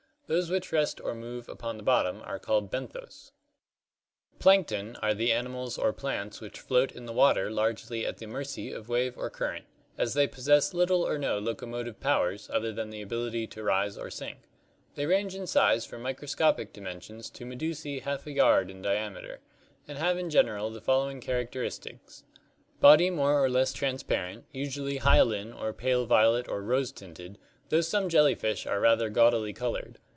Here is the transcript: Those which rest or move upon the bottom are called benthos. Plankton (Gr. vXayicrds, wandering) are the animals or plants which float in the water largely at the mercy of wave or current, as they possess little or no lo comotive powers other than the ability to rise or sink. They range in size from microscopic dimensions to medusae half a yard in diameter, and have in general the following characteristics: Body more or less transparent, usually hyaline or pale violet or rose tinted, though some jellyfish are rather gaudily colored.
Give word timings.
Those 0.27 0.49
which 0.49 0.71
rest 0.71 1.01
or 1.01 1.13
move 1.13 1.49
upon 1.49 1.75
the 1.75 1.83
bottom 1.83 2.21
are 2.21 2.39
called 2.39 2.71
benthos. 2.71 3.33
Plankton 4.39 4.93
(Gr. 4.93 4.93
vXayicrds, 4.93 4.93
wandering) 4.93 4.95
are 5.03 5.13
the 5.13 5.33
animals 5.33 5.77
or 5.77 5.91
plants 5.91 6.39
which 6.39 6.61
float 6.61 6.93
in 6.93 7.05
the 7.05 7.11
water 7.11 7.51
largely 7.51 8.05
at 8.05 8.17
the 8.19 8.27
mercy 8.27 8.71
of 8.71 8.87
wave 8.87 9.17
or 9.17 9.29
current, 9.29 9.65
as 9.97 10.13
they 10.13 10.27
possess 10.29 10.73
little 10.73 11.05
or 11.05 11.17
no 11.19 11.37
lo 11.37 11.53
comotive 11.53 11.99
powers 11.99 12.49
other 12.49 12.71
than 12.71 12.91
the 12.91 13.01
ability 13.01 13.45
to 13.47 13.61
rise 13.61 13.97
or 13.97 14.09
sink. 14.09 14.37
They 14.95 15.05
range 15.05 15.35
in 15.35 15.47
size 15.47 15.85
from 15.85 16.01
microscopic 16.01 16.71
dimensions 16.71 17.29
to 17.31 17.43
medusae 17.45 17.99
half 18.03 18.25
a 18.25 18.31
yard 18.31 18.71
in 18.71 18.81
diameter, 18.81 19.41
and 19.85 19.97
have 19.97 20.17
in 20.17 20.29
general 20.29 20.69
the 20.69 20.79
following 20.79 21.19
characteristics: 21.19 22.23
Body 22.79 23.09
more 23.09 23.43
or 23.43 23.49
less 23.49 23.73
transparent, 23.73 24.45
usually 24.53 24.99
hyaline 24.99 25.51
or 25.51 25.73
pale 25.73 26.05
violet 26.05 26.47
or 26.47 26.61
rose 26.61 26.93
tinted, 26.93 27.37
though 27.67 27.81
some 27.81 28.07
jellyfish 28.07 28.65
are 28.65 28.79
rather 28.79 29.09
gaudily 29.09 29.51
colored. 29.51 29.99